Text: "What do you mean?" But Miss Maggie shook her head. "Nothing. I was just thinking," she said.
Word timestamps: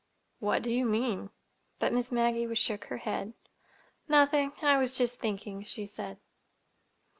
"What 0.39 0.63
do 0.63 0.71
you 0.71 0.83
mean?" 0.85 1.29
But 1.77 1.93
Miss 1.93 2.11
Maggie 2.11 2.51
shook 2.55 2.85
her 2.85 2.97
head. 2.97 3.33
"Nothing. 4.07 4.51
I 4.63 4.77
was 4.79 4.97
just 4.97 5.19
thinking," 5.19 5.61
she 5.61 5.85
said. 5.85 6.17